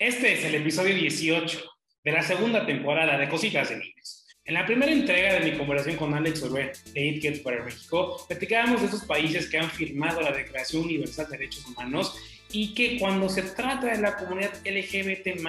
[0.00, 1.60] Este es el episodio 18
[2.04, 4.28] de la segunda temporada de Cositas de Niños.
[4.44, 8.24] En la primera entrega de mi conversación con Alex Orbe de It Gets Better México,
[8.28, 12.16] platicábamos de esos países que han firmado la Declaración Universal de Derechos Humanos
[12.52, 15.42] y que cuando se trata de la comunidad LGBT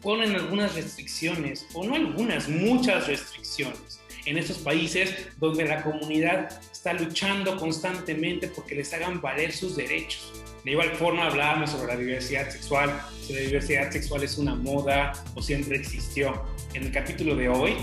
[0.00, 6.92] ponen algunas restricciones, o no algunas, muchas restricciones en esos países donde la comunidad está
[6.92, 10.32] luchando constantemente porque les hagan valer sus derechos.
[10.64, 15.12] De igual forma hablábamos sobre la diversidad sexual, si la diversidad sexual es una moda
[15.34, 16.44] o siempre existió.
[16.74, 17.74] En el capítulo de hoy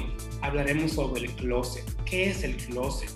[0.41, 1.83] hablaremos sobre el closet.
[2.05, 3.09] ¿Qué es el closet?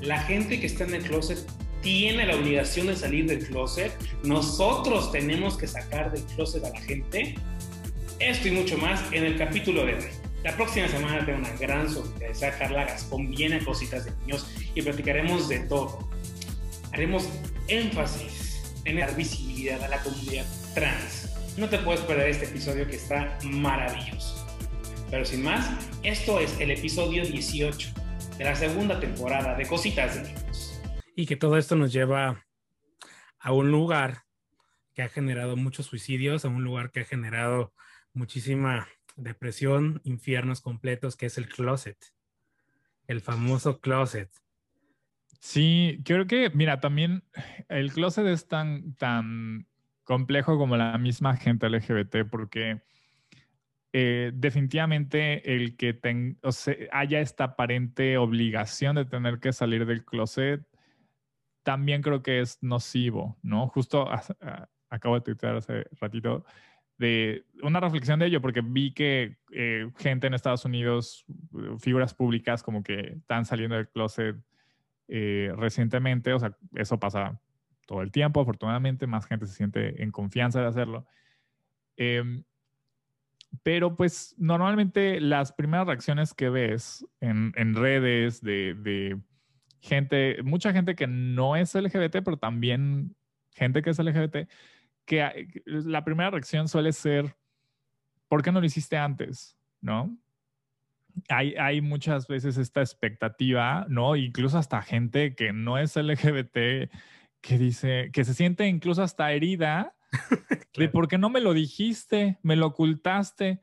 [0.00, 1.38] La gente que está en el closet
[1.80, 3.92] tiene la obligación de salir del closet.
[4.24, 7.36] Nosotros tenemos que sacar del closet a la gente.
[8.18, 10.04] Esto y mucho más en el capítulo de hoy.
[10.42, 12.50] La próxima semana tengo una gran sorpresa.
[12.58, 16.10] Carla Gaspón viene a Cositas de Niños y platicaremos de todo.
[16.92, 17.28] Haremos
[17.68, 18.43] énfasis
[18.84, 21.30] en dar visibilidad a la comunidad trans.
[21.56, 24.46] No te puedes perder este episodio que está maravilloso.
[25.10, 25.70] Pero sin más,
[26.02, 27.92] esto es el episodio 18
[28.38, 30.82] de la segunda temporada de Cositas de Niños.
[31.14, 32.44] Y que todo esto nos lleva
[33.38, 34.22] a un lugar
[34.94, 37.72] que ha generado muchos suicidios, a un lugar que ha generado
[38.12, 41.98] muchísima depresión, infiernos completos, que es el closet,
[43.06, 44.30] el famoso closet.
[45.44, 47.22] Sí, creo que, mira, también
[47.68, 49.66] el closet es tan, tan
[50.02, 52.80] complejo como la misma gente LGBT, porque
[53.92, 56.00] eh, definitivamente el que
[56.92, 60.66] haya esta aparente obligación de tener que salir del closet,
[61.62, 63.68] también creo que es nocivo, ¿no?
[63.68, 64.08] Justo
[64.88, 66.46] acabo de tuitear hace ratito
[66.96, 71.26] de una reflexión de ello, porque vi que eh, gente en Estados Unidos,
[71.80, 74.36] figuras públicas como que están saliendo del closet
[75.08, 77.40] eh, recientemente, o sea, eso pasa
[77.86, 81.06] todo el tiempo, afortunadamente, más gente se siente en confianza de hacerlo.
[81.96, 82.44] Em,
[83.62, 89.20] pero pues normalmente las primeras reacciones que ves en, redes de,
[89.80, 93.14] gente, mucha gente que no es LGBT, pero también
[93.52, 94.48] gente que es LGBT,
[95.04, 97.36] que la primera reacción suele ser,
[98.28, 99.56] ¿por qué no lo hiciste antes?
[99.80, 100.16] ¿No?
[101.28, 104.16] Hay, muchas veces esta expectativa, ¿no?
[104.16, 106.90] Incluso hasta gente que no es LGBT
[107.40, 109.94] que dice, que se siente incluso hasta herida
[110.76, 113.60] de por qué no me lo dijiste, me lo ocultaste.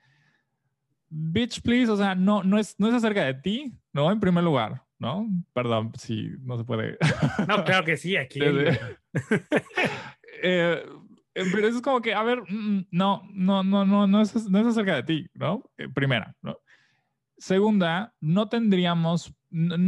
[1.09, 4.11] Bitch, please, o sea, no, no, es, no es acerca de ti, ¿no?
[4.11, 5.27] En primer lugar, ¿no?
[5.53, 6.97] Perdón, si no se puede.
[7.47, 8.39] no, claro que sí, aquí.
[10.43, 10.85] eh,
[11.33, 14.49] pero eso es como que, a ver, mm, mm, no, no, no, no, no es,
[14.49, 15.69] no es acerca de ti, ¿no?
[15.77, 16.57] Eh, primera, ¿no?
[17.41, 19.87] Segunda, no tendríamos, no,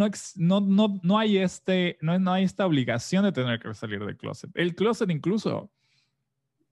[0.59, 4.49] no, no, hay este, no, no hay esta obligación de tener que salir del closet.
[4.55, 5.71] El closet incluso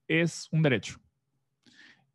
[0.08, 0.98] es un derecho.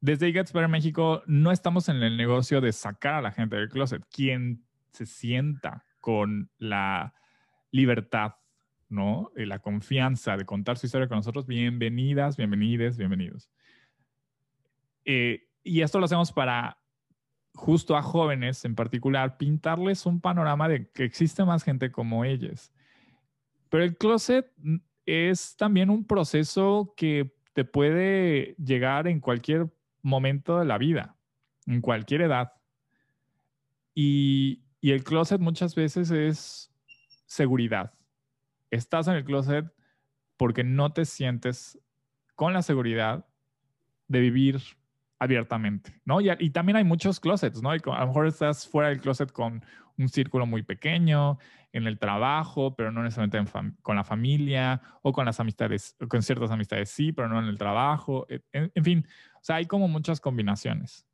[0.02, 3.70] Desde Gets Better México no estamos en el negocio de sacar a la gente del
[3.70, 4.04] closet.
[4.12, 7.14] Quien se sienta con la
[7.72, 8.34] libertad,
[8.90, 9.32] ¿no?
[9.36, 13.50] La confianza de contar su historia con nosotros, bienvenidas, bienvenides, bienvenidos.
[15.06, 16.78] Eh, y esto lo hacemos para
[17.58, 22.72] justo a jóvenes en particular, pintarles un panorama de que existe más gente como ellos.
[23.70, 24.50] Pero el closet
[25.06, 29.74] es también un proceso que te puede llegar en cualquier
[30.04, 31.18] momento de la vida,
[31.66, 32.54] en cualquier edad.
[33.96, 36.72] Y, y el closet muchas veces es
[37.26, 37.92] seguridad.
[38.70, 39.66] Estás en el closet
[40.38, 41.80] porque no te sientes
[42.36, 43.26] con la seguridad
[44.08, 44.62] de vivir
[45.20, 46.22] abiertamente, ¿no?
[46.22, 47.72] Y, también hay muchos closets, ¿no?
[47.72, 49.64] a lo mejor estás fuera del closet con
[49.98, 51.40] un círculo muy pequeño,
[51.74, 53.52] en el trabajo, pero no necesariamente
[53.82, 57.58] con la familia o con las amistades, con ciertas amistades sí, pero no en el
[57.58, 58.26] trabajo.
[58.30, 61.06] E, en, fin, o sea, hay como muchas combinaciones.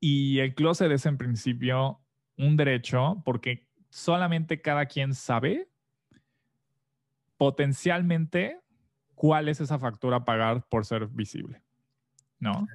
[0.00, 2.00] Y el closet es en principio
[2.36, 5.68] un derecho porque solamente cada quien sabe
[7.36, 8.60] potencialmente
[9.14, 11.61] cuál es esa factura a pagar por ser visible.
[12.42, 12.66] ¿No?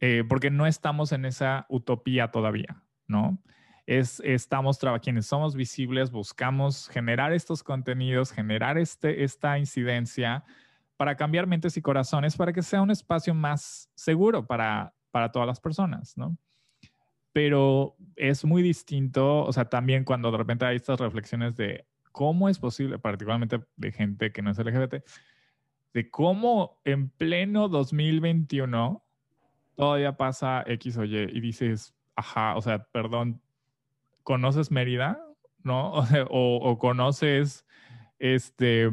[0.00, 3.38] Eh, porque no estamos en esa utopía todavía, ¿no?
[3.86, 10.44] Es, estamos quienes somos visibles, buscamos generar estos contenidos, generar este, esta incidencia
[10.96, 15.48] para cambiar mentes y corazones, para que sea un espacio más seguro para, para todas
[15.48, 16.36] las personas, ¿no?
[17.32, 22.48] Pero es muy distinto, o sea, también cuando de repente hay estas reflexiones de cómo
[22.48, 24.96] es posible, particularmente de gente que no es LGBT,
[25.92, 29.04] de cómo en pleno 2021
[29.74, 33.40] todavía pasa X o Y y dices, ajá, o sea, perdón,
[34.22, 35.24] ¿conoces Mérida?
[35.62, 35.94] ¿No?
[36.30, 37.66] O, conoces
[38.18, 38.90] este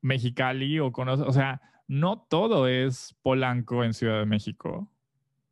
[0.00, 4.90] Mexicali o conoces, o sea, no todo es Polanco en Ciudad de México,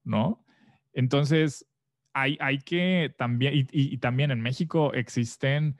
[0.04, 0.44] ¿no?
[0.92, 1.66] Entonces,
[2.12, 5.76] hay, hay que también, y, también en México existen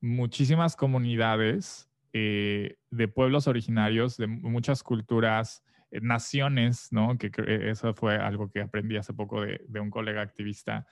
[0.00, 7.18] muchísimas comunidades eh, de pueblos originarios, de muchas culturas, eh, naciones, ¿no?
[7.18, 7.30] Que,
[7.70, 10.86] eso fue algo que aprendí hace poco de, un colega activista,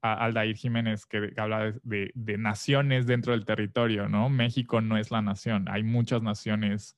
[0.00, 4.28] Aldair Jiménez, que, habla de, de, naciones dentro del territorio, ¿no?
[4.28, 6.96] México no es la nación, hay muchas naciones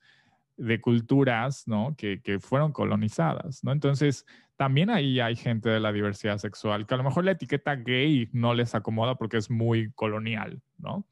[0.57, 1.95] de culturas, ¿no?
[1.97, 3.73] Que, que, fueron colonizadas, ¿no?
[3.73, 4.27] Entonces,
[4.57, 8.29] también ahí hay gente de la diversidad sexual que a lo mejor la etiqueta gay
[8.33, 11.07] no les acomoda porque es muy colonial, ¿no?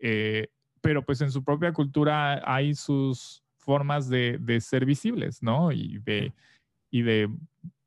[0.00, 0.48] Eh,
[0.80, 5.72] pero pues en su propia cultura hay sus formas de, de, ser visibles, ¿no?
[5.72, 6.32] Y de,
[6.90, 7.28] y de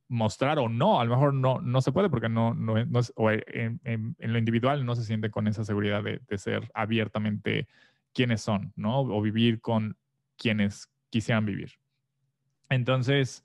[0.07, 3.12] mostrar o no, a lo mejor no, no se puede porque no, no, no es,
[3.16, 6.69] o en, en, en, lo individual no se siente con esa seguridad de, de ser
[6.74, 7.68] abiertamente
[8.13, 9.00] quienes son, ¿no?
[9.00, 9.98] O vivir con
[10.38, 11.72] quienes quisieran vivir.
[12.69, 13.44] Entonces,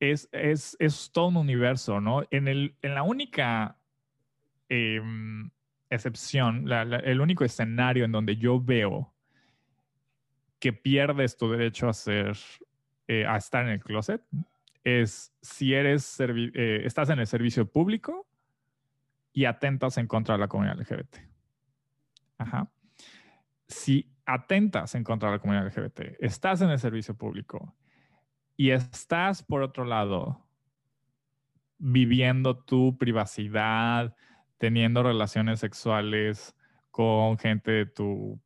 [0.00, 2.22] es, es, es todo un universo, ¿no?
[2.30, 3.78] En, el, en la única
[4.68, 5.50] em,
[5.94, 9.14] excepción, el único escenario en donde yo veo
[10.58, 12.36] que pierdes tu derecho a ser,
[13.06, 14.22] eh, a estar en el closet,
[14.82, 18.26] es si eres eh, estás en el servicio público
[19.32, 21.16] y atentas en contra de la comunidad LGBT.
[22.38, 22.70] Ajá.
[23.66, 27.74] Si atentas en contra de la comunidad LGBT, estás en el servicio público
[28.56, 30.46] y estás, por otro lado,
[31.78, 34.14] viviendo tu privacidad,
[34.58, 36.54] teniendo relaciones sexuales
[36.90, 38.40] con gente de tu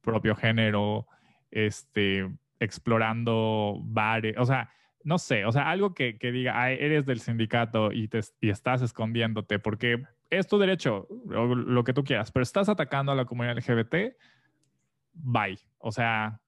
[0.00, 1.06] propio género,
[1.50, 2.28] este,
[2.60, 4.70] explorando bares, o sea,
[5.04, 9.58] no sé, o sea, algo que, diga, eres del sindicato y, te, y estás escondiéndote
[9.58, 13.56] porque es tu derecho, o lo que tú quieras, pero estás atacando a la comunidad
[13.56, 14.16] LGBT,
[15.12, 15.58] bye.
[15.78, 16.40] O sea,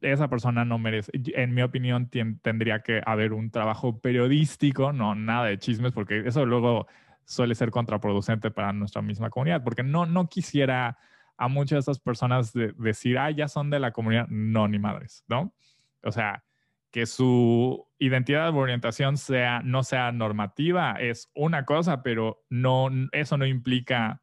[0.00, 2.10] esa persona no merece, en mi opinión,
[2.42, 6.86] tendría que haber un trabajo periodístico, no nada de chismes, porque eso luego
[7.30, 10.98] suele ser contraproducente para nuestra misma comunidad, porque no, no quisiera
[11.36, 15.24] a muchas de esas personas decir, ah, ya son de la comunidad, no, ni madres,
[15.28, 15.54] ¿no?
[16.02, 16.42] O sea,
[16.90, 23.36] que su identidad o orientación sea, no sea normativa es una cosa, pero no, eso
[23.36, 24.20] no implica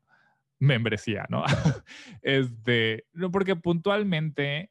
[0.60, 1.46] membresía, ¿no?
[2.22, 4.70] este, porque puntualmente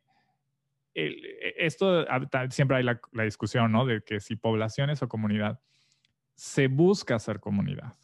[0.94, 2.04] e, esto
[2.50, 3.86] siempre hay la, discusión, ¿no?
[3.86, 5.58] De que si poblaciones o comunidad,
[6.34, 7.94] se busca ser comunidad,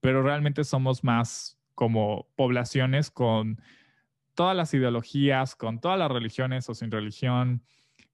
[0.00, 3.60] pero realmente somos más como poblaciones con
[4.34, 7.62] todas las ideologías, con todas las religiones o sin religión,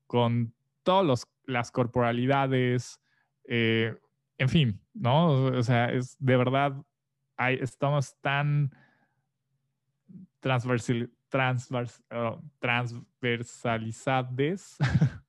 [0.07, 3.01] con todas las corporalidades,
[3.45, 3.97] eh,
[4.39, 5.47] en fin, ¿no?
[5.47, 6.75] O sea, es de verdad,
[7.39, 8.75] estamos tan
[10.41, 11.11] transversal,
[12.11, 14.77] oh, transversalizadas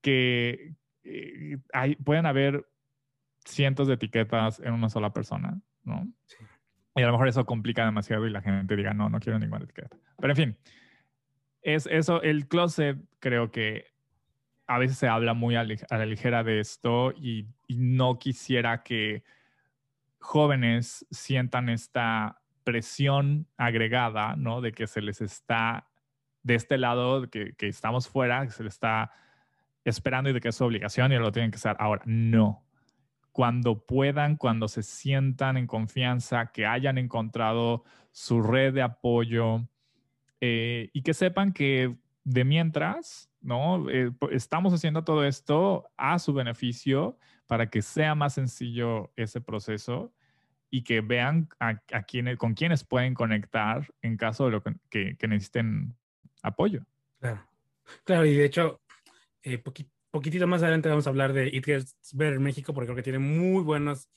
[0.00, 0.74] que
[1.04, 2.69] eh, hay, pueden haber
[3.44, 6.06] cientos de etiquetas en una sola persona, ¿no?
[6.96, 9.64] Y a lo mejor eso complica demasiado y la gente diga, no, no quiero ninguna
[9.64, 9.96] etiqueta.
[10.18, 10.58] Pero en fin,
[11.62, 13.86] es eso, el closet creo que
[14.66, 19.24] a veces se habla muy a, la ligera de esto y, y no quisiera que
[20.20, 24.60] jóvenes sientan esta presión agregada, ¿no?
[24.60, 25.88] De que se les está,
[26.42, 29.12] de este lado, que, que estamos fuera, que se les está
[29.84, 31.76] esperando y de que es su obligación y lo tienen que hacer.
[31.78, 32.64] Ahora, no.
[33.32, 39.68] Cuando puedan, cuando se sientan en confianza, que hayan encontrado su red de apoyo
[40.40, 43.88] eh, y que sepan que de mientras, ¿no?
[43.90, 50.12] Eh, estamos haciendo todo esto a su beneficio para que sea más sencillo ese proceso
[50.70, 51.80] y que vean a,
[52.38, 55.96] con quienes pueden conectar en caso de lo que, necesiten
[56.42, 56.86] apoyo.
[57.18, 57.44] Claro,
[58.04, 58.80] claro, y de hecho,
[59.42, 59.58] eh,
[60.10, 63.18] poquitito más adelante vamos a hablar de It Gets Better México, porque creo que tiene
[63.18, 64.10] muy buenos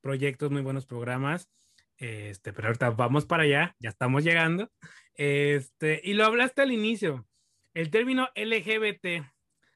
[0.00, 1.50] proyectos, muy buenos programas.
[1.96, 4.70] Este, pero ahorita vamos para allá, ya estamos llegando.
[5.14, 7.26] Este, y lo hablaste al inicio,
[7.74, 9.24] el término LGBT.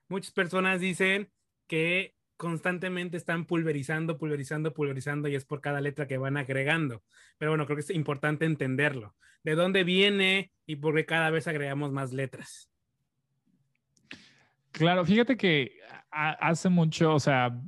[0.08, 1.30] Muchas personas dicen
[1.66, 7.02] que constantemente están pulverizando, pulverizando, pulverizando y es por cada letra que van agregando.
[7.38, 9.16] Pero bueno, creo que es importante entenderlo.
[9.42, 12.70] ¿De dónde viene y por qué cada vez agregamos más letras?
[14.76, 15.72] Claro, fíjate que
[16.10, 17.58] hace mucho, o sea,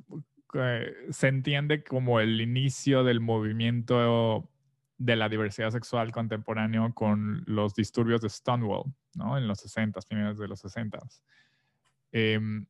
[0.52, 4.50] eh, se entiende como el inicio del movimiento
[4.98, 9.38] de la diversidad sexual contemporáneo con los disturbios de Stonewall, ¿no?
[9.38, 10.98] En los 60, finales de los 60.
[12.12, 12.66] Eh, em,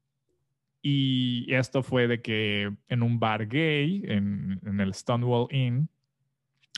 [0.83, 5.89] y esto fue de que en un bar gay, en, el Stonewall Inn,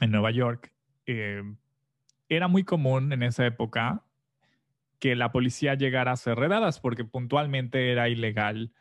[0.01, 0.73] en Nueva York,
[1.05, 1.43] eh,
[2.27, 4.03] era muy común en esa época
[5.01, 8.73] que la policía llegara a hacer redadas porque puntualmente era ilegal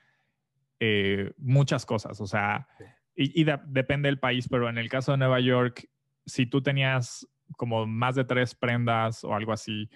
[0.80, 2.22] eh, muchas cosas.
[2.22, 2.68] O sea,
[3.16, 5.90] y, depende del país, pero en el caso de Nueva York,
[6.26, 9.90] si tú tenías como más de tres prendas o algo así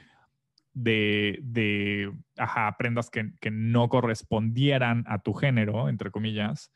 [0.74, 6.72] de, de ajá, prendas que, que, no correspondieran a tu género, entre comillas,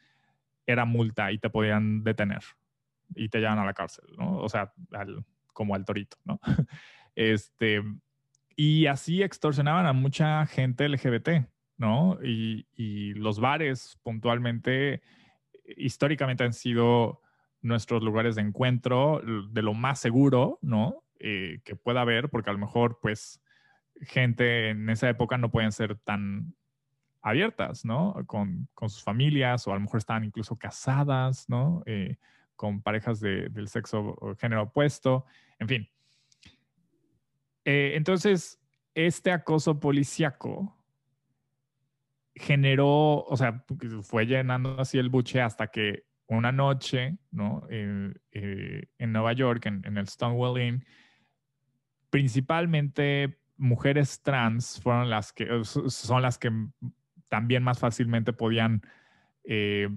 [0.68, 2.44] era multa y te podían detener
[3.16, 4.38] y te llevan a la cárcel, ¿no?
[4.38, 4.74] O sea,
[5.54, 6.40] como al torito, ¿no?
[7.16, 7.82] este,
[8.60, 11.48] y así extorsionaban a mucha gente LGBT,
[11.78, 12.18] ¿no?
[12.24, 12.66] Y,
[13.14, 15.02] los bares puntualmente,
[15.78, 17.22] históricamente han sido
[17.62, 19.22] nuestros lugares de encuentro
[19.52, 21.04] de lo más seguro, ¿no?
[21.20, 23.42] Eh, que pueda haber, porque a lo mejor, pues,
[24.02, 26.56] gente en esa época no pueden ser tan
[27.22, 28.16] abiertas, ¿no?
[28.26, 31.84] Con, con sus familias o a lo mejor estaban incluso casadas, ¿no?
[31.86, 32.18] Eh,
[32.56, 35.26] con parejas del sexo o género opuesto,
[35.60, 35.90] en fin.
[37.70, 38.62] Eh, entonces,
[38.96, 40.74] este acoso policíaco
[42.34, 43.66] generó, o sea,
[44.04, 47.68] fue llenando así el buche hasta que una noche, ¿no?
[47.70, 50.86] Eh, en Nueva York, en, el Stonewall Inn,
[52.10, 56.50] principalmente mujeres trans fueron las que, son las que
[57.28, 58.82] también más fácilmente podían
[59.44, 59.90] eh,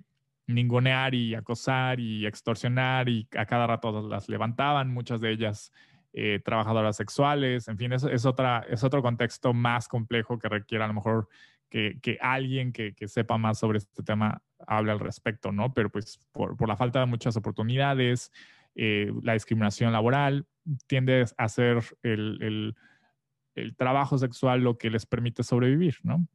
[0.49, 5.73] ningunear y acosar y extorsionar y a cada rato las levantaban, muchas de ellas
[6.13, 10.85] eh, trabajadoras sexuales, en fin, es, es, otra, es otro contexto más complejo que requiere
[10.85, 11.29] a lo mejor
[11.71, 15.73] que, alguien que, sepa más sobre este tema hable al respecto, ¿no?
[15.73, 18.33] Pero pues por, la falta de muchas oportunidades,
[18.75, 20.47] eh, la discriminación laboral
[20.89, 22.75] tiende a ser el,
[23.77, 26.27] trabajo sexual lo que les permite sobrevivir, ¿no?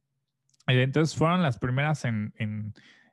[0.66, 2.32] Entonces fueron las primeras en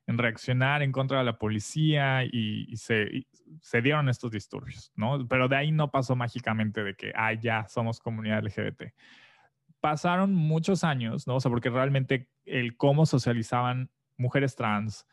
[0.07, 5.27] en reaccionar en contra de la policía y, se, dieron estos disturbios, ¿no?
[5.27, 8.93] Pero de ahí no pasó mágicamente de que, ah, ya somos comunidad LGBT.
[9.79, 11.35] Pasaron muchos años, ¿no?
[11.35, 15.05] O sea, porque realmente el cómo socializaban mujeres trans,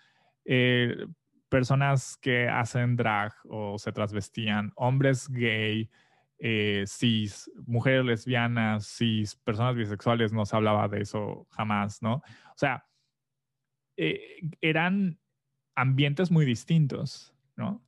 [0.44, 1.06] eh,
[1.48, 5.90] personas que hacen drag o se transvestían, hombres gay,
[6.38, 12.14] eh, cis, mujeres lesbianas, cis, personas bisexuales, no se hablaba de eso jamás, ¿no?
[12.14, 12.86] O sea,
[14.02, 15.18] eh, eran
[15.74, 17.82] ambientes muy distintos, ¿no?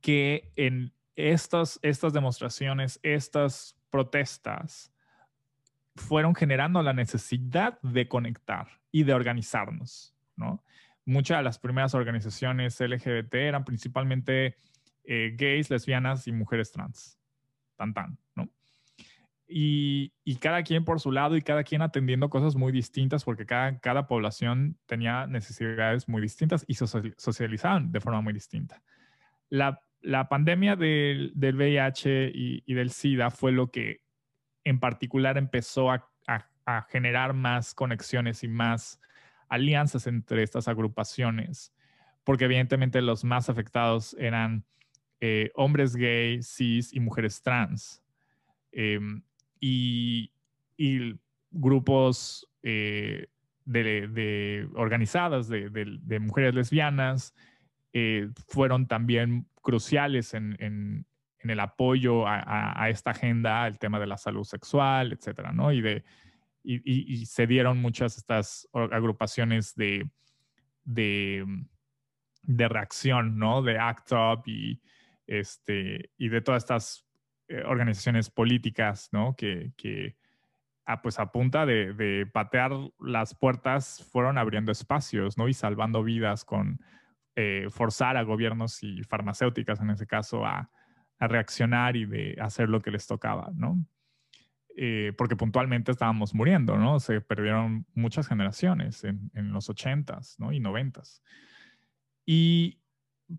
[0.00, 4.92] Que en estas, estas demostraciones, estas protestas,
[5.94, 10.64] fueron generando la necesidad de conectar y de organizarnos, ¿no?
[11.04, 14.56] Muchas de las primeras organizaciones LGBT eran principalmente
[15.04, 17.20] eh, gays, lesbianas y mujeres trans,
[17.76, 18.48] tan tan, ¿no?
[19.52, 23.78] Y, cada quien por su lado y cada quien atendiendo cosas muy distintas porque cada,
[23.78, 28.82] cada población tenía necesidades muy distintas y socializaban de forma muy distinta.
[29.48, 34.00] La, la pandemia del, del VIH y, y, del SIDA fue lo que
[34.64, 39.00] en particular empezó a, a, generar más conexiones y más
[39.48, 41.72] alianzas entre estas agrupaciones,
[42.24, 44.64] porque evidentemente los más afectados eran
[45.20, 48.02] eh, hombres gay, cis y mujeres trans.
[48.72, 48.98] Eh,
[49.62, 50.30] y,
[51.52, 53.28] grupos eh,
[53.64, 57.34] de, organizadas de, mujeres lesbianas
[57.92, 61.06] eh, fueron también cruciales en,
[61.38, 65.72] el apoyo a, esta agenda, el tema de la salud sexual, etcétera, ¿no?
[65.72, 66.04] Y, de,
[66.64, 70.08] y, se dieron muchas estas agrupaciones de,
[72.46, 73.62] reacción, ¿no?
[73.62, 74.80] De ACT UP y,
[75.26, 77.04] este, y de todas estas
[77.48, 79.34] eh, organizaciones políticas, ¿no?
[79.36, 80.16] Que, que
[80.84, 85.48] a, pues a punta de, patear las puertas fueron abriendo espacios, ¿no?
[85.48, 86.80] Y salvando vidas con
[87.36, 90.70] eh, forzar a gobiernos y farmacéuticas, en ese caso, a,
[91.24, 93.78] reaccionar y de hacer lo que les tocaba, ¿no?
[94.76, 96.98] Eh, porque puntualmente estábamos muriendo, ¿no?
[96.98, 100.50] Se perdieron muchas generaciones en, en los ochentas, ¿no?
[100.50, 101.22] Y noventas.
[102.26, 102.81] Y,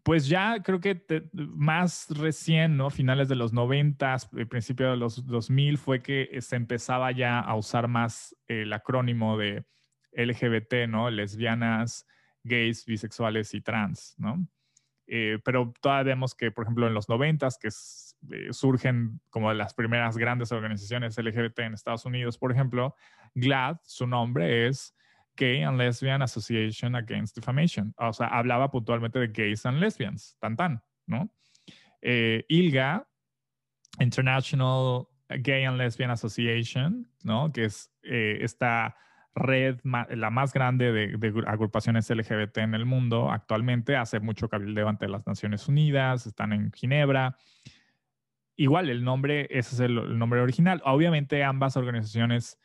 [0.02, 2.90] pues ya creo que más recién, ¿no?
[2.90, 7.56] Finales de los 90, eh, principio de los 2000, fue que se empezaba ya a
[7.56, 9.66] usar más el acrónimo de
[10.14, 11.10] LGBT, ¿no?
[11.10, 12.08] Lesbianas,
[12.44, 14.48] gays, bisexuales y trans, ¿no?
[15.06, 19.74] Eh, pero todavía vemos que, por ejemplo, en los 90, que eh, surgen como las
[19.74, 22.96] primeras grandes organizaciones LGBT en Estados Unidos, por ejemplo,
[23.36, 24.96] GLAD, su nombre es
[25.36, 27.94] Gay and Lesbian Association Against Defamation.
[27.98, 31.30] O sea, hablaba puntualmente de gays and lesbians, tan tan, ¿no?
[32.02, 33.08] Eh, ILGA,
[34.00, 37.52] International Gay and Lesbian Association, ¿no?
[37.52, 38.96] Que es eh, esta
[39.36, 45.08] red, la más grande de, agrupaciones LGBT en el mundo actualmente, hace mucho cabildeo ante
[45.08, 47.38] las Naciones Unidas, están en Ginebra.
[48.56, 50.82] Igual, el nombre, ese es el nombre original.
[50.86, 52.60] Obviamente ambas organizaciones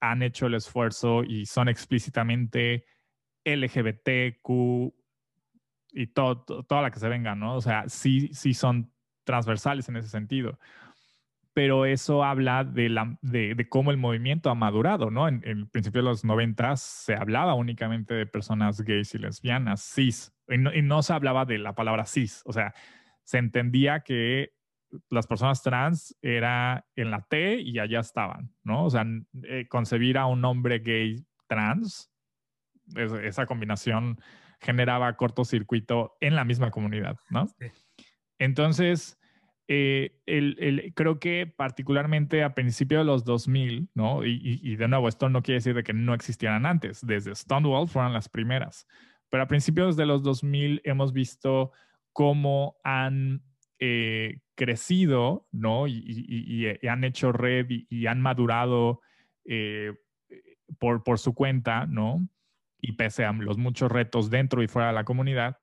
[0.00, 2.84] han hecho el esfuerzo y son explícitamente
[3.44, 4.92] LGBTQ
[5.92, 7.56] y todo, toda la que se venga, ¿no?
[7.56, 8.92] O sea, sí, sí son
[9.24, 10.58] transversales en ese sentido.
[11.52, 15.26] Pero eso habla de, la, de, cómo el movimiento ha madurado, ¿no?
[15.26, 20.32] En, el principio de los 90 se hablaba únicamente de personas gays y lesbianas, cis,
[20.48, 22.72] y no, y no se hablaba de la palabra cis, o sea,
[23.24, 24.52] se entendía que
[25.08, 28.84] las personas trans era en la T y allá estaban, ¿no?
[28.84, 29.04] O sea,
[29.44, 32.10] eh, concebir a un hombre gay trans,
[32.96, 34.20] esa combinación
[34.60, 37.46] generaba cortocircuito en la misma comunidad, ¿no?
[38.38, 39.18] Entonces,
[39.68, 44.24] eh, el, creo que particularmente a principios de los 2000, ¿no?
[44.24, 48.12] Y, de nuevo, esto no quiere decir de que no existieran antes, desde Stonewall fueron
[48.12, 48.86] las primeras,
[49.28, 51.72] pero a principios de los 2000 hemos visto
[52.12, 53.42] cómo han
[53.80, 55.86] eh, crecido, ¿no?
[55.88, 59.00] Y, han hecho red y, han madurado
[59.44, 59.94] eh,
[60.78, 62.28] por, por su cuenta, ¿no?
[62.80, 65.58] Y pese a los muchos retos dentro y fuera de la comunidad,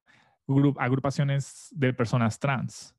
[0.77, 2.95] agrupaciones de personas trans.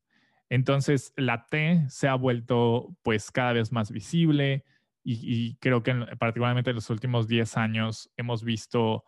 [0.50, 4.64] Entonces, la T se ha vuelto pues cada vez más visible
[5.04, 9.04] y, creo que particularmente en los últimos 10 años hemos visto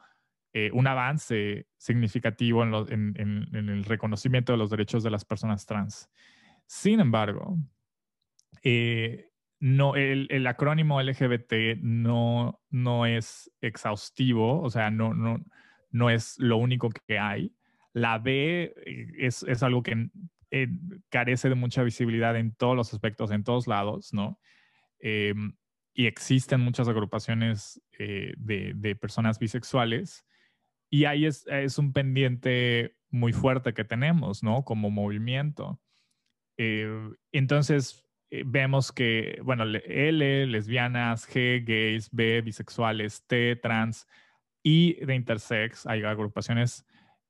[0.52, 6.11] eh, un avance significativo en, el reconocimiento de los derechos de las personas trans.
[6.66, 7.57] Sin embargo,
[8.64, 9.30] eh,
[9.61, 15.38] no, el, acrónimo LGBT no, no es exhaustivo, o sea, no, no,
[15.92, 17.54] no es lo único que hay.
[17.92, 20.11] La B eh, es, es algo que
[21.11, 24.40] carece de mucha visibilidad en todos los aspectos, en todos lados, ¿no?
[25.95, 30.26] y existen muchas agrupaciones de, de, personas bisexuales
[30.90, 31.47] y ahí es,
[31.78, 34.64] un pendiente muy fuerte que tenemos, ¿no?
[34.64, 35.80] Como movimiento.
[36.59, 36.90] Eh,
[37.30, 44.06] entonces, eh, vemos que, bueno, L, lesbianas, G, gays, B, bisexuales, T, trans
[44.64, 46.85] y de intersex, hay agrupaciones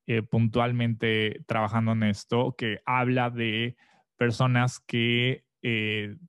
[0.07, 3.77] eh, puntualmente trabajando en esto que habla de
[4.17, 5.45] personas que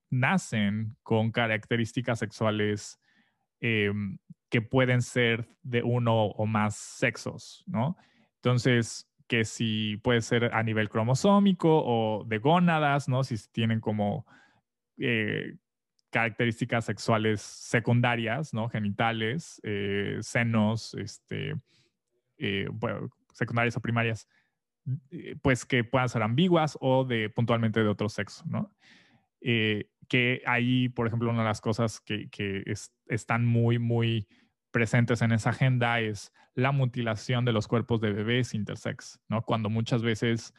[0.09, 2.99] nacen con características sexuales
[3.61, 4.17] em,
[4.51, 7.97] que pueden ser de uno o más sexos, ¿no?
[8.35, 13.23] Entonces, que si puede ser a nivel cromosómico o de gónadas, ¿no?
[13.23, 14.27] Si tienen como
[14.97, 15.55] eh,
[16.09, 18.67] características sexuales secundarias, ¿no?
[18.67, 21.55] Genitales, eh, senos, este,
[22.37, 22.67] eh,
[23.31, 24.27] secundarias o primarias,
[25.41, 28.73] pues que puedan ser ambiguas o de puntualmente de otro sexo, ¿no?
[30.11, 32.29] que ahí, por ejemplo, una de las cosas que,
[33.07, 34.27] están muy, muy
[34.71, 39.43] presentes en esa agenda es la mutilación de los cuerpos de bebés intersex, ¿no?
[39.43, 40.53] Cuando muchas veces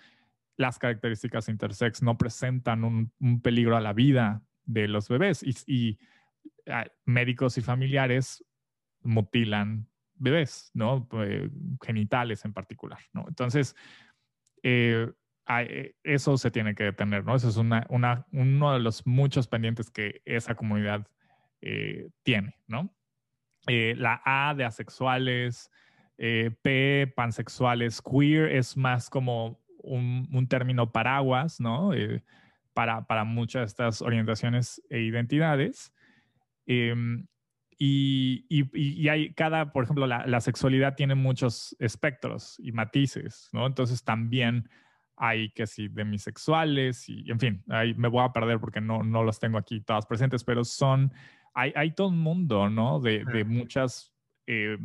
[0.56, 5.98] las características intersex no presentan un, peligro a la vida de los bebés y,
[6.68, 8.44] ah, médicos y familiares
[9.02, 11.08] mutilan bebés, ¿no?
[11.24, 11.50] Eh,
[11.84, 13.24] genitales en particular, ¿no?
[13.28, 13.74] Entonces,
[14.62, 15.10] eh,
[15.48, 17.34] eh, eso se tiene que detener, ¿no?
[17.34, 21.06] Eso es una, uno de los muchos pendientes que esa comunidad
[22.24, 22.92] tiene, ¿no?
[23.66, 25.70] Eh, la A de asexuales,
[26.16, 31.90] P, pansexuales, queer es más como un, término paraguas, ¿no?
[32.74, 35.92] para, para muchas de estas orientaciones e identidades.
[36.66, 37.26] Em,
[37.78, 43.66] y, y, hay cada, por ejemplo, la, la, sexualidad tiene muchos espectros y matices, ¿no?
[43.66, 44.68] Entonces también
[45.16, 49.24] hay que sí demisexuales y en fin, ahí me voy a perder porque no, no
[49.24, 51.12] los tengo aquí todas presentes, pero son,
[51.54, 53.00] hay, hay todo un mundo, ¿no?
[53.00, 54.12] De, de muchas
[54.46, 54.78] eh,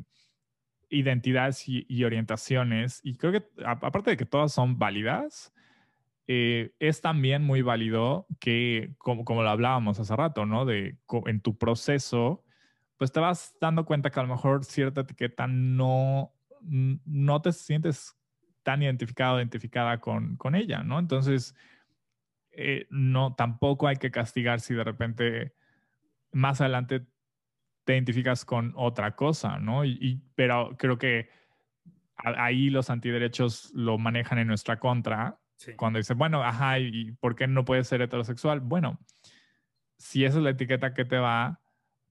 [0.90, 5.54] identidades y, orientaciones y creo que aparte de que todas son válidas,
[6.28, 10.66] eh, es también muy válido que, como, como lo hablábamos hace rato, ¿no?
[10.66, 12.44] De en tu proceso,
[12.98, 18.18] pues te vas dando cuenta que a lo mejor cierta etiqueta no, no te sientes
[18.64, 21.00] tan identificada identificada con, con ella, ¿no?
[21.00, 21.56] Entonces,
[22.52, 25.54] eh, no, tampoco hay que castigar si de repente
[26.32, 27.06] más adelante
[27.84, 29.86] te identificas con otra cosa, ¿no?
[29.86, 31.30] Y, pero creo que
[32.16, 35.40] ahí los antiderechos lo manejan en nuestra contra.
[35.76, 38.60] Cuando dicen, bueno, ajá, ¿y por qué no puedes ser heterosexual?
[38.60, 39.00] Bueno,
[39.98, 41.62] si esa es la etiqueta que te va,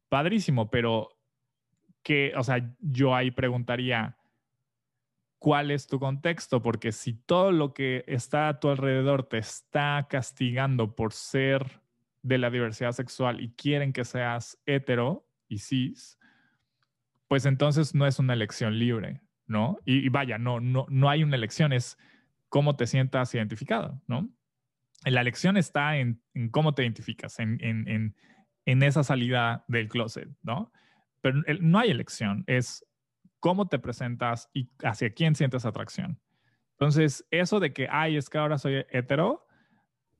[0.08, 1.10] padrísimo, pero
[2.02, 4.16] que, o sea, yo ahí preguntaría,
[5.38, 10.06] cuál es tu contexto, porque si todo lo que está a tu alrededor te está
[10.08, 11.80] castigando por ser
[12.26, 16.18] de la diversidad sexual y quieren que seas hetero y cis,
[17.28, 19.78] pues entonces no es una elección libre, ¿no?
[19.84, 21.96] Y, vaya, no, no, no hay una elección, es
[22.48, 24.28] cómo te sientas identificado, ¿no?
[25.04, 28.16] La elección está en, cómo te identificas, en, en,
[28.64, 30.72] en, esa salida del closet, ¿no?
[31.20, 32.84] pero no hay elección, es
[33.38, 36.20] cómo te presentas y hacia quién sientes atracción.
[36.72, 39.45] Entonces, eso de que, ay, es que ahora soy hetero,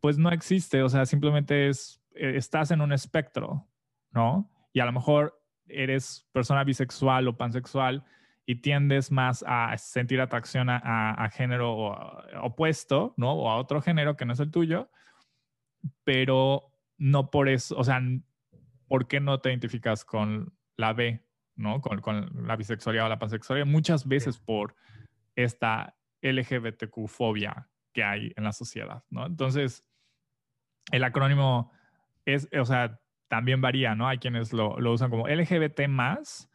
[0.00, 3.66] pues no existe, o sea, simplemente es, eh, estás en un espectro,
[4.10, 4.50] ¿no?
[4.72, 8.04] Y a lo mejor eres persona bisexual o pansexual
[8.44, 11.92] y tiendes más a sentir atracción a, género
[12.42, 13.32] opuesto, ¿no?
[13.32, 14.88] O a otro género que no es el tuyo,
[16.04, 18.00] pero no por eso, o sea,
[18.86, 21.80] ¿por qué no te identificas con la B, ¿no?
[21.80, 23.66] Con, con la bisexualidad o la pansexualidad?
[23.66, 24.76] Muchas veces por
[25.34, 29.24] esta LGBTQ-fobia que hay en la sociedad, ¿no?
[29.24, 29.82] Entonces,
[30.92, 31.72] el acrónimo
[32.26, 34.06] es, o sea, también varía, ¿no?
[34.06, 36.50] Hay quienes lo, lo usan como LGBT más,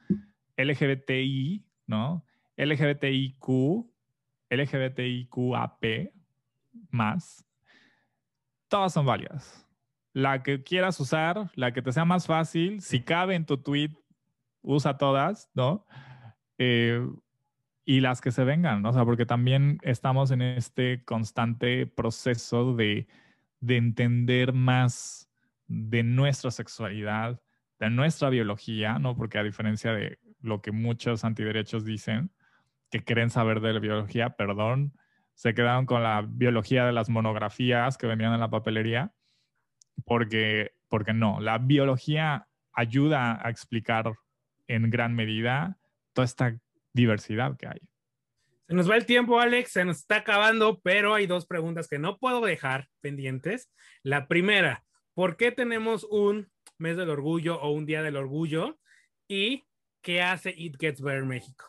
[0.56, 2.23] LGBTI, ¿no?
[2.58, 3.47] LGBTIQ,
[4.51, 5.84] LGBTIQAP
[6.91, 7.43] más.
[8.67, 9.67] Todas son válidas.
[10.13, 13.89] La que quieras usar, la que te sea más fácil, si cabe en tu tweet,
[14.62, 15.88] usa todas, ¿no?
[16.60, 17.04] Eh,
[17.85, 18.89] y las que se vengan, ¿no?
[18.89, 23.07] O sea, porque también estamos en este constante proceso de,
[23.59, 25.29] de entender más
[25.67, 27.41] de nuestra sexualidad,
[27.79, 29.15] de nuestra biología, ¿no?
[29.15, 32.31] Porque a diferencia de lo que muchos antiderechos dicen,
[32.91, 34.93] que quieren saber de la biología, perdón,
[35.33, 39.13] se quedaron con la biología de las monografías que venían en la papelería,
[40.05, 44.13] porque, porque no, la biología ayuda a explicar
[44.67, 45.77] en gran medida
[46.13, 46.59] toda esta
[46.93, 47.80] diversidad que hay.
[48.67, 51.99] Se nos va el tiempo, Alex, se nos está acabando, pero hay dos preguntas que
[51.99, 53.69] no puedo dejar pendientes.
[54.01, 58.80] La primera, ¿por qué tenemos un mes del orgullo o un día del orgullo?
[59.27, 59.65] ¿Y
[60.01, 61.65] qué hace It Gets Better México?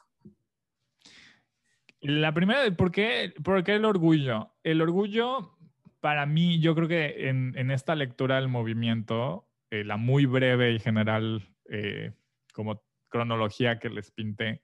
[2.01, 4.53] La primera, ¿por qué, ¿por qué el orgullo?
[4.65, 5.57] El orgullo,
[6.01, 10.81] para mí, yo creo que en, esta lectura del movimiento, eh, la muy breve y
[10.81, 12.13] general eh,
[12.53, 14.63] como cronología que les pinté,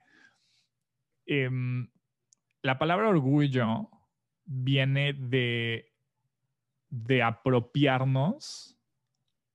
[1.29, 1.89] em,
[2.63, 3.89] la palabra orgullo
[4.45, 5.93] viene de,
[6.89, 8.77] de apropiarnos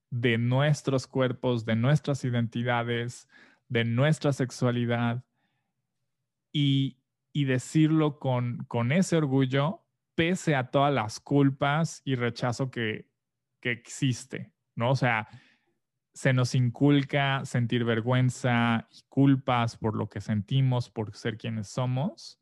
[0.10, 3.28] de nuestros cuerpos, de nuestras identidades,
[3.68, 5.26] de nuestra sexualidad
[6.54, 7.00] y,
[7.34, 9.84] decirlo con, con, ese orgullo,
[10.14, 13.10] pese a todas las culpas y rechazo que,
[13.60, 14.92] que existe, ¿no?
[14.92, 15.28] O sea,
[16.14, 22.40] se nos inculca sentir vergüenza y culpas por lo que sentimos, por ser quienes somos,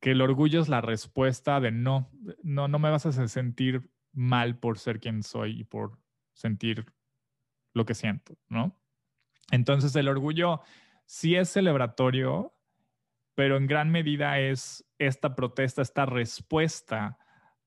[0.00, 2.10] que el orgullo es la respuesta de no,
[2.42, 5.98] no, no me vas a sentir mal por ser quien soy y por
[6.32, 6.86] sentir
[7.72, 8.76] lo que siento, ¿no?
[9.50, 10.60] Entonces el orgullo
[11.06, 12.54] sí es celebratorio,
[13.34, 17.18] pero en gran medida es esta protesta, esta respuesta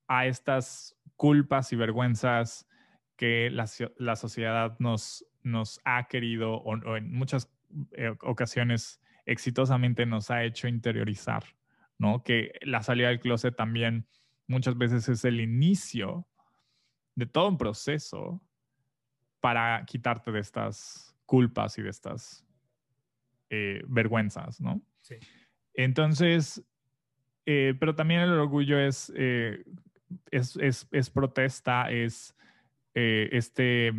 [0.07, 2.67] a estas culpas y vergüenzas
[3.17, 7.51] que la, sociedad nos, nos ha querido o, en muchas
[7.91, 11.43] eh, ocasiones exitosamente nos ha hecho interiorizar,
[11.97, 12.23] ¿no?
[12.23, 14.07] Que la salida del closet también
[14.47, 16.25] muchas veces es el inicio
[17.15, 18.41] de todo un proceso
[19.41, 22.45] para quitarte de estas culpas y de estas
[23.49, 24.81] eh, vergüenzas, ¿no?
[25.01, 25.15] Sí.
[25.73, 26.63] Entonces,
[27.45, 29.63] eh, pero también el orgullo es, eh,
[30.31, 32.35] es, protesta, es
[32.97, 33.93] este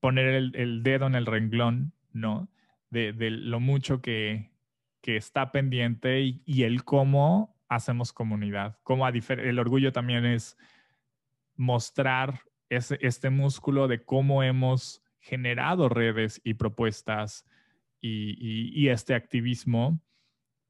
[0.00, 2.48] poner el, dedo en el renglón, ¿no?
[2.90, 4.50] De, lo mucho que,
[5.02, 8.78] está pendiente y, el cómo hacemos comunidad.
[8.82, 10.56] Cómo el orgullo también es
[11.56, 17.46] mostrar este músculo de cómo hemos generado redes y propuestas
[18.00, 20.00] y, este activismo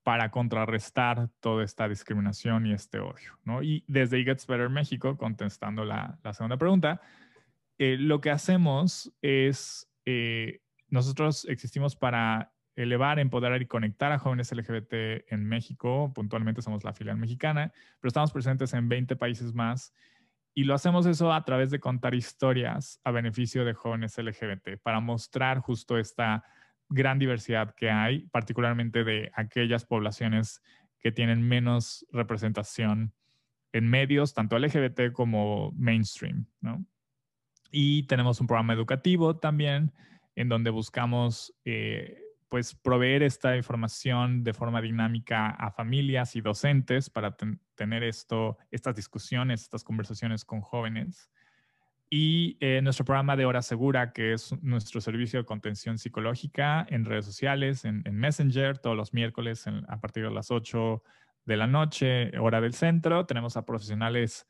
[0.02, 3.38] para contrarrestar toda esta discriminación y este odio.
[3.44, 3.62] ¿no?
[3.62, 7.00] Y desde It Gets Better México, contestando la, segunda pregunta,
[7.78, 14.50] eh, lo que hacemos es, eh, nosotros existimos para elevar, empoderar y conectar a jóvenes
[14.50, 16.12] LGBT en México.
[16.14, 19.92] Puntualmente somos la filial mexicana, pero estamos presentes en 20 países más
[20.54, 25.00] y lo hacemos eso a través de contar historias a beneficio de jóvenes LGBT, para
[25.00, 26.44] mostrar justo esta
[26.92, 30.62] gran diversidad que hay, particularmente de aquellas poblaciones
[31.00, 33.12] que tienen menos representación
[33.72, 36.46] en medios, tanto LGBT como mainstream,
[37.70, 39.92] Y tenemos un programa educativo también
[40.36, 47.08] en donde buscamos eh, pues proveer esta información de forma dinámica a familias y docentes
[47.08, 47.34] para
[47.74, 51.30] tener esto, estas discusiones, estas conversaciones con jóvenes.
[52.14, 57.06] Y eh, nuestro programa de Hora Segura, que es nuestro servicio de contención psicológica en
[57.06, 61.02] redes sociales, en, Messenger, todos los miércoles a partir de las 8
[61.46, 63.24] de la noche, hora del centro.
[63.24, 64.46] Tenemos a profesionales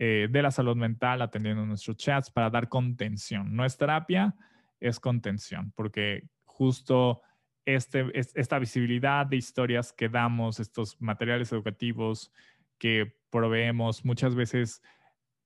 [0.00, 3.54] eh, de la salud mental atendiendo nuestros chats para dar contención.
[3.54, 4.34] No es terapia,
[4.80, 7.22] es contención, porque justo
[7.64, 12.32] este, esta visibilidad de historias que damos, estos materiales educativos
[12.78, 14.82] que proveemos, muchas veces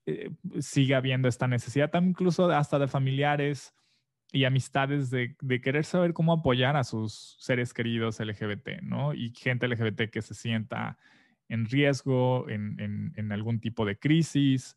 [0.06, 3.74] eh, sigue habiendo esta necesidad, incluso hasta de familiares
[4.32, 9.12] y amistades de, querer saber cómo apoyar a sus seres queridos LGBT, ¿no?
[9.12, 10.98] Y gente LGBT que se sienta
[11.48, 14.76] en riesgo, en, en algún tipo de crisis.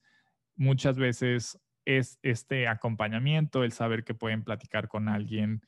[0.55, 5.61] Muchas veces es este acompañamiento, el saber que pueden platicar con alguien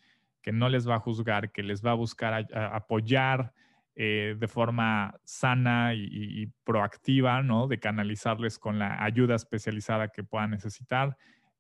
[0.46, 3.52] que no les va a juzgar, que les va a buscar apoyar
[3.96, 7.68] eh, de forma sana y, proactiva, ¿no?
[7.68, 11.18] De canalizarles con la ayuda especializada que puedan necesitar.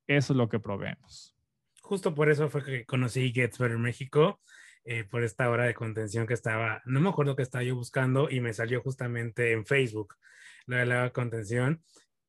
[0.07, 1.35] Eso es lo que proveemos.
[1.81, 4.41] Justo por eso fue que conocí Gets Better México,
[4.83, 8.29] eh, por esta hora de contención que estaba, no me acuerdo que estaba yo buscando
[8.29, 10.15] y me salió justamente en Facebook
[10.65, 11.83] la de la contención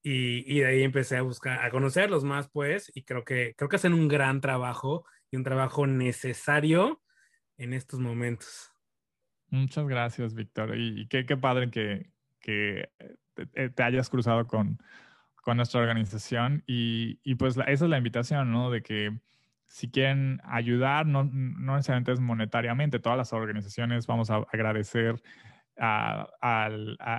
[0.09, 3.75] y, de ahí empecé a buscar, a conocerlos más, pues, y creo que, creo que
[3.75, 7.03] hacen un gran trabajo y un trabajo necesario
[7.59, 8.76] en estos momentos.
[9.51, 10.77] Muchas gracias, Víctor.
[10.77, 12.91] Y, qué, padre que, que
[13.75, 14.79] te, hayas cruzado con,
[15.43, 16.65] con nuestra organización.
[16.67, 18.71] Y, y, pues esa es la invitación, ¿no?
[18.71, 19.17] De que
[19.67, 25.21] si quieren ayudar, no, no necesariamente es monetariamente, todas las organizaciones vamos a agradecer
[25.79, 26.71] a,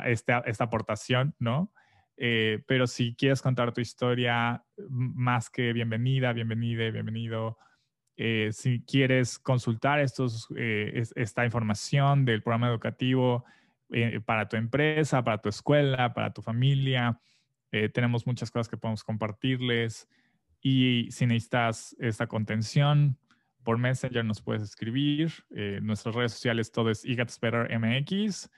[0.06, 1.72] esta, esta aportación, ¿no?
[2.18, 7.58] Eh, pero si quieres contar tu historia, más que bienvenida, bienvenida, bienvenido.
[8.18, 13.46] Eh, si quieres consultar estos, eh, esta información del programa educativo
[14.26, 17.22] para tu empresa, para tu escuela, para tu familia,
[17.94, 20.10] tenemos muchas cosas que podemos compartirles.
[20.62, 23.18] Y si necesitas esta contención,
[23.64, 25.32] por Messenger nos puedes escribir.
[25.82, 28.50] nuestras redes sociales todo es MX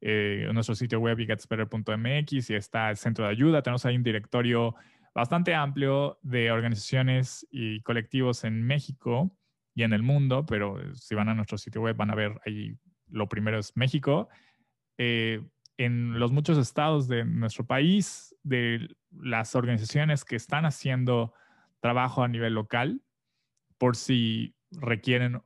[0.00, 3.62] eh, nuestro sitio web getsbetter.mx y está el centro de ayuda.
[3.62, 4.74] Tenemos ahí un directorio
[5.16, 9.34] bastante amplio de organizaciones y colectivos en México
[9.74, 12.76] y en el mundo, pero si van a nuestro sitio web van a ver ahí
[13.08, 14.28] lo primero es México.
[14.98, 15.42] Eh,
[15.78, 21.32] en los muchos estados de nuestro país, de las organizaciones que están haciendo
[21.80, 23.00] trabajo a nivel local,
[23.78, 25.40] por si requieren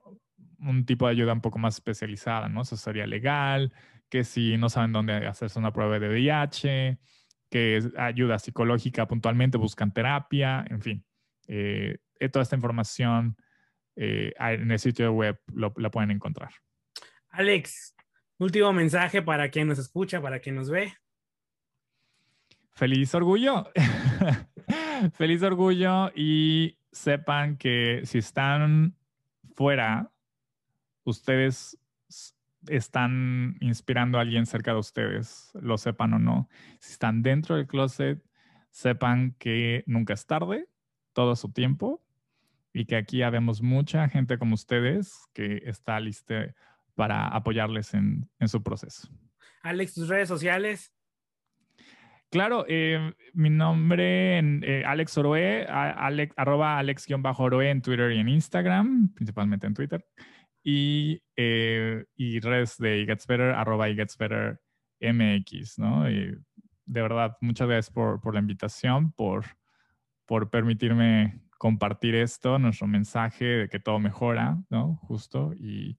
[0.59, 2.63] un tipo de ayuda un poco más especializada, ¿no?
[2.63, 3.73] Asesoría legal,
[4.09, 6.99] que si no saben dónde hacerse una prueba de VIH,
[7.51, 11.05] que ayuda psicológica puntualmente, buscan terapia, en fin.
[11.49, 13.37] Eh, eh, toda esta información
[13.97, 16.53] eh, en el sitio web la pueden encontrar.
[17.31, 17.95] Alex,
[18.39, 20.95] último mensaje para quien nos escucha, para quien nos ve.
[22.73, 23.71] Feliz orgullo.
[25.15, 28.97] Feliz orgullo y sepan que si están
[29.55, 30.13] fuera,
[31.05, 31.80] ustedes
[32.69, 36.49] están inspirando a alguien cerca de ustedes, lo sepan o no.
[36.81, 38.23] Si están dentro del closet,
[38.71, 40.69] sepan que nunca es tarde,
[41.13, 42.03] todo su tiempo,
[42.73, 46.55] y que aquí habemos mucha gente como ustedes que está lista
[46.95, 49.09] para apoyarles en, su proceso.
[49.63, 50.93] Alex, tus redes sociales.
[52.31, 55.67] Claro, eh, mi nombre en eh, Alex Oroe,
[56.37, 60.07] arroba alex-oroe en Twitter y en Instagram, principalmente en Twitter
[60.63, 64.61] y, eh, y redes de Gets Better, arroba Gets Better
[65.01, 66.11] MX, ¿no?
[66.11, 66.37] Y
[66.85, 69.45] de verdad, muchas gracias por, por la invitación, por,
[70.27, 74.97] por permitirme compartir esto, nuestro mensaje de que todo mejora, ¿no?
[75.03, 75.99] Justo, y,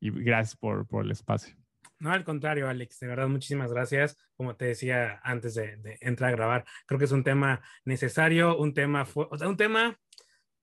[0.00, 1.56] y gracias por, por, el espacio.
[1.98, 4.18] No, al contrario, Alex, de verdad, muchísimas gracias.
[4.36, 8.58] Como te decía antes de, de entrar a grabar, creo que es un tema necesario,
[8.58, 9.98] un tema, o sea, un tema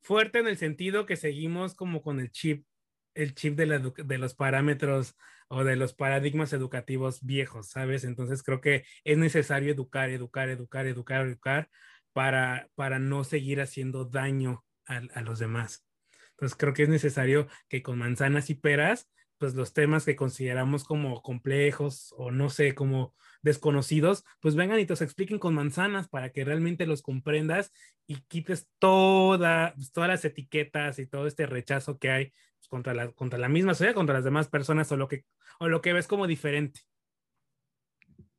[0.02, 2.66] fuerte en el sentido que seguimos como con el chip
[3.14, 5.16] el chip de, de, los parámetros
[5.48, 8.04] o de los paradigmas educativos viejos, ¿sabes?
[8.04, 11.70] Entonces creo que es necesario educar, educar, educar, educar, educar
[12.14, 15.86] para, para no seguir haciendo daño a, a los demás.
[16.32, 20.84] Entonces creo que es necesario que con manzanas y peras, pues los temas que consideramos
[20.84, 26.08] como complejos o no sé, como desconocidos, pues vengan y te los expliquen con manzanas
[26.08, 27.72] para que realmente los comprendas
[28.08, 32.34] y quites toda, pues, todas las etiquetas y todo este rechazo que hay
[32.68, 35.26] contra la, contra la misma sociedad, contra las demás personas o lo que,
[35.60, 36.82] o lo que ves como diferente.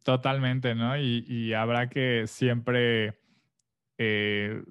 [0.04, 0.98] Totalmente, ¿no?
[0.98, 3.20] Y, habrá que siempre
[3.98, 4.62] eh,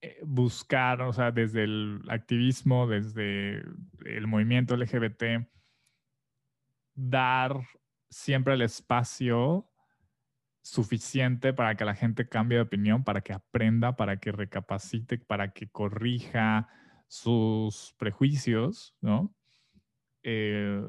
[0.00, 3.64] eh, buscar, o sea, desde el activismo, desde
[4.04, 5.48] el movimiento LGBT,
[6.94, 7.60] dar
[8.08, 9.68] siempre el espacio
[10.62, 15.52] suficiente para que la gente cambie de opinión, para que aprenda, para que recapacite, para
[15.52, 16.68] que corrija,
[17.08, 19.34] sus prejuicios, ¿no?
[20.22, 20.82] Eh,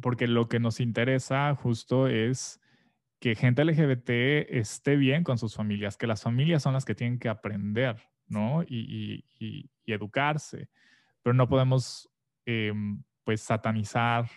[0.00, 2.60] porque lo que nos interesa justo es
[3.20, 4.10] que gente LGBT
[4.50, 8.62] esté bien con sus familias, que las familias son las que tienen que aprender, ¿no?
[8.62, 9.24] Y,
[9.86, 10.68] educarse.
[11.22, 12.08] pero no podemos
[12.46, 14.30] em, pues satanizar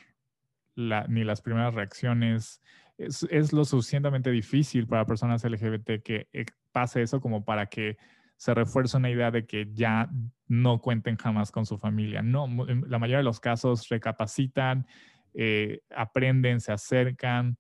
[0.75, 2.59] ni las primeras reacciones.
[2.97, 7.97] Es, es, lo suficientemente difícil para personas LGBT que eh, pase eso como para que
[8.43, 10.09] se refuerce una idea de que ya
[10.49, 12.21] no cuenten jamás con su familia.
[12.21, 14.85] No, en la mayoría de los casos recapacitan,
[15.33, 17.55] eh, aprenden, se acercan.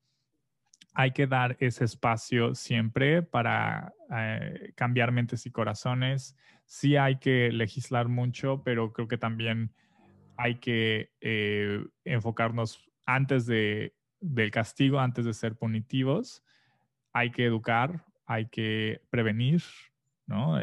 [0.93, 6.35] Hay que dar ese espacio siempre para eh, cambiar mentes y corazones.
[6.65, 9.73] Sí hay que legislar mucho, pero creo que también
[10.35, 16.43] hay que eh, enfocarnos antes de, del castigo, antes de ser punitivos.
[17.13, 19.61] Hay que educar, hay que prevenir,
[20.25, 20.57] ¿no?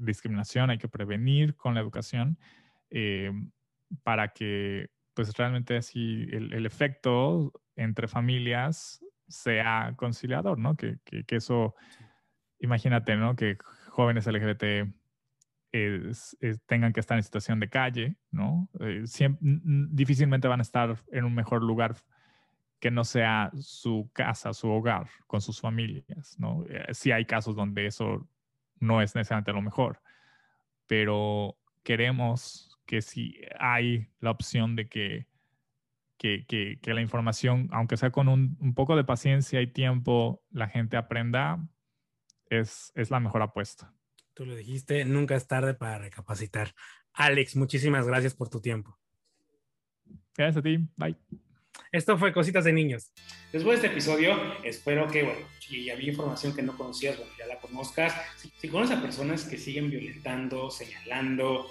[0.00, 2.38] discriminación, hay que prevenir con la educación
[4.02, 10.76] para que pues realmente así el, efecto entre familias sea conciliador, ¿no?
[10.76, 11.74] Que, que, eso,
[12.58, 13.36] imagínate, ¿no?
[13.36, 14.64] Que jóvenes LGBT
[16.66, 18.68] tengan que estar en situación de calle, ¿no?
[18.80, 19.04] Eh,
[19.40, 21.96] difícilmente van a estar en un mejor lugar
[22.78, 26.64] que no sea su casa, su hogar, con sus familias, ¿no?
[26.68, 28.28] Eh, sí hay casos donde eso
[28.82, 30.00] no es necesariamente lo mejor,
[30.86, 35.26] pero queremos que si hay la opción de que,
[36.18, 41.66] que, la información, aunque sea con un, poco de paciencia y tiempo, la gente aprenda,
[42.50, 43.94] es, es la mejor apuesta.
[44.34, 46.74] Tú lo dijiste, nunca es tarde para recapacitar.
[47.14, 48.98] Alex, muchísimas gracias por tu tiempo.
[50.34, 50.78] Gracias a ti.
[50.96, 51.16] Bye.
[51.92, 53.12] Esto fue Cositas de Niños.
[53.52, 57.46] Después de este episodio, espero que, bueno, si había información que no conocías, bueno, ya
[57.46, 58.14] la conozcas.
[58.58, 61.70] Si, conoces a personas que siguen violentando, señalando,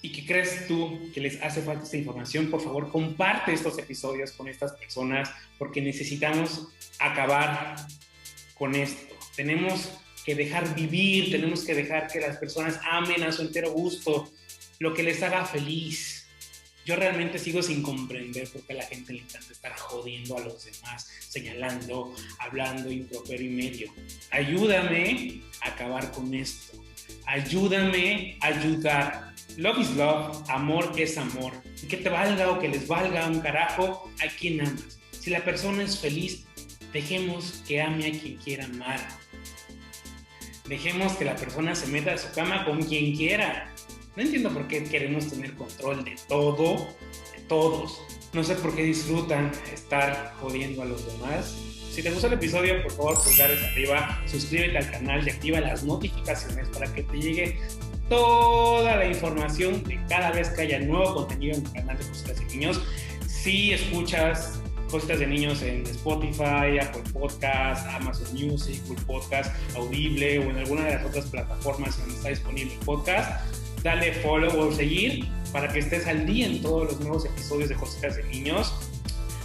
[0.00, 4.32] y que crees tú que les hace falta esta información, por favor comparte estos episodios
[4.32, 6.68] con estas personas porque necesitamos
[7.00, 7.76] acabar
[8.54, 9.14] con esto.
[9.34, 9.90] Tenemos
[10.24, 14.30] que dejar vivir, tenemos que dejar que las personas amen a su entero gusto,
[14.78, 16.17] lo que les haga feliz.
[16.88, 20.40] Yo realmente sigo sin comprender por qué a la gente le encanta estar jodiendo a
[20.40, 23.92] los demás, señalando, hablando improperio y medio.
[24.30, 26.82] Ayúdame a acabar con esto.
[27.26, 31.52] Ayúdame a ayudar Love is love, amor es amor.
[31.90, 34.98] que te valga o que les valga un carajo, a quien amas.
[35.10, 36.46] Si la persona es feliz,
[36.94, 39.06] dejemos que ame a quien quiera amar.
[40.66, 43.74] Dejemos que la persona se meta a su cama con quien quiera.
[44.16, 46.88] No entiendo por qué queremos tener control de todo,
[47.36, 48.00] de todos.
[48.32, 51.56] No sé por qué disfrutan estar jodiendo a los demás.
[51.90, 55.82] Si te gusta el episodio, por favor, pulgares arriba, suscríbete al canal y activa las
[55.84, 57.58] notificaciones para que te llegue
[58.08, 62.38] toda la información de cada vez que haya nuevo contenido en el canal de Cositas
[62.38, 62.82] de Niños.
[63.26, 70.42] Si escuchas Cositas de Niños en Spotify, Apple Podcast, Amazon Music, Google Podcast, Audible o
[70.42, 73.44] en alguna de las otras plataformas donde está disponible el podcast,
[73.82, 77.74] dale follow o seguir para que estés al día en todos los nuevos episodios de
[77.76, 78.72] Cositas de Niños.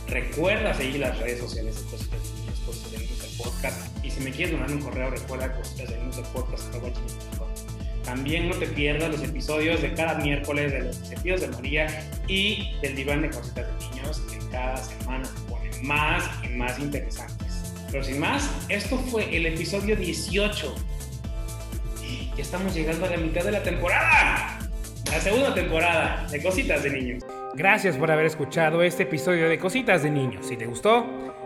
[0.08, 4.06] Recuerda seguir las redes sociales de Cositas de Niños, Cositas de Niños el podcast.
[4.06, 6.74] Y si me quieres donar un correo, recuerda Cositas de Niños el podcast.
[8.04, 12.76] También no te pierdas los episodios de cada miércoles de los desafíos de María y
[12.82, 17.74] del diván de cositas de niños que cada semana se ponen más y más interesantes.
[17.90, 20.76] Pero sin más, esto fue el episodio 18.
[22.36, 24.58] Ya estamos llegando a la mitad de la temporada.
[25.06, 27.24] La segunda temporada de Cositas de Niños.
[27.54, 30.48] Gracias por haber escuchado este episodio de Cositas de Niños.
[30.48, 31.06] Si te gustó,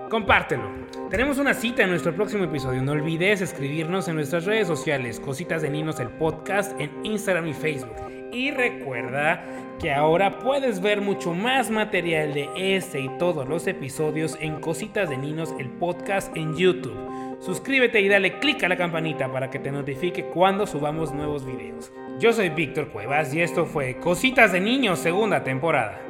[0.10, 0.64] compártelo.
[1.10, 2.82] Tenemos una cita en nuestro próximo episodio.
[2.82, 7.54] No olvides escribirnos en nuestras redes sociales, Cositas de Niños, el podcast, en Instagram y
[7.54, 7.96] Facebook.
[8.32, 9.44] Y recuerda
[9.80, 15.10] que ahora puedes ver mucho más material de este y todos los episodios en Cositas
[15.10, 17.17] de Niños, el podcast en YouTube.
[17.40, 21.92] Suscríbete y dale click a la campanita para que te notifique cuando subamos nuevos videos.
[22.20, 26.02] Yo soy Víctor Cuevas y esto fue Cositas de Niños segunda temporada.